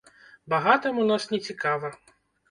[0.53, 1.93] Багатым у нас нецікава.